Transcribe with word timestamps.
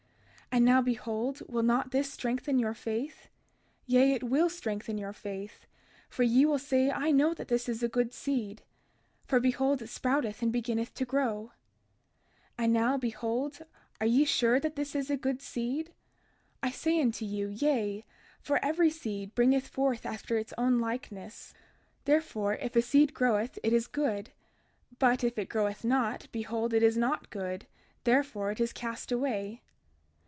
And 0.53 0.65
now 0.65 0.81
behold, 0.81 1.41
will 1.47 1.63
not 1.63 1.91
this 1.91 2.11
strengthen 2.11 2.59
your 2.59 2.73
faith? 2.73 3.29
Yea, 3.85 4.11
it 4.11 4.23
will 4.23 4.49
strengthen 4.49 4.97
your 4.97 5.13
faith: 5.13 5.65
for 6.09 6.23
ye 6.23 6.45
will 6.45 6.59
say 6.59 6.91
I 6.91 7.09
know 7.09 7.33
that 7.33 7.47
this 7.47 7.69
is 7.69 7.81
a 7.81 7.87
good 7.87 8.11
seed; 8.13 8.61
for 9.23 9.39
behold 9.39 9.81
it 9.81 9.87
sprouteth 9.87 10.41
and 10.41 10.51
beginneth 10.51 10.93
to 10.95 11.05
grow. 11.05 11.53
32:31 12.59 12.63
And 12.65 12.73
now, 12.73 12.97
behold, 12.97 13.59
are 14.01 14.05
ye 14.05 14.25
sure 14.25 14.59
that 14.59 14.75
this 14.75 14.93
is 14.93 15.09
a 15.09 15.15
good 15.15 15.41
seed? 15.41 15.93
I 16.61 16.69
say 16.69 16.99
unto 16.99 17.23
you, 17.23 17.47
Yea; 17.47 18.03
for 18.41 18.59
every 18.61 18.89
seed 18.89 19.33
bringeth 19.33 19.69
forth 19.69 20.05
unto 20.05 20.35
its 20.35 20.53
own 20.57 20.79
likeness. 20.79 21.53
32:32 22.03 22.03
Therefore, 22.03 22.53
if 22.55 22.75
a 22.75 22.81
seed 22.81 23.13
groweth 23.13 23.57
it 23.63 23.71
is 23.71 23.87
good, 23.87 24.31
but 24.99 25.23
if 25.23 25.37
it 25.37 25.47
groweth 25.47 25.85
not, 25.85 26.27
behold 26.33 26.73
it 26.73 26.83
is 26.83 26.97
not 26.97 27.29
good, 27.29 27.67
therefore 28.03 28.51
it 28.51 28.59
is 28.59 28.73
cast 28.73 29.13
away. 29.13 29.61